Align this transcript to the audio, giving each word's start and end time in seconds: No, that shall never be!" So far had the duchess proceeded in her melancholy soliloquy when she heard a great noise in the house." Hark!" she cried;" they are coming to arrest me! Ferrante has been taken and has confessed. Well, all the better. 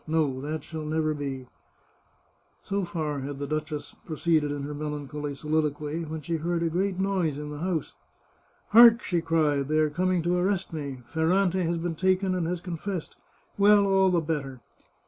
No, 0.17 0.41
that 0.41 0.63
shall 0.63 0.83
never 0.83 1.13
be!" 1.13 1.45
So 2.63 2.85
far 2.85 3.19
had 3.19 3.37
the 3.37 3.45
duchess 3.45 3.93
proceeded 4.03 4.51
in 4.51 4.63
her 4.63 4.73
melancholy 4.73 5.35
soliloquy 5.35 6.05
when 6.05 6.21
she 6.21 6.37
heard 6.37 6.63
a 6.63 6.71
great 6.71 6.97
noise 6.99 7.37
in 7.37 7.51
the 7.51 7.59
house." 7.59 7.93
Hark!" 8.71 9.03
she 9.03 9.21
cried;" 9.21 9.67
they 9.67 9.77
are 9.77 9.91
coming 9.91 10.23
to 10.23 10.35
arrest 10.37 10.73
me! 10.73 11.03
Ferrante 11.13 11.61
has 11.61 11.77
been 11.77 11.93
taken 11.93 12.33
and 12.33 12.47
has 12.47 12.61
confessed. 12.61 13.15
Well, 13.59 13.85
all 13.85 14.09
the 14.09 14.21
better. 14.21 14.61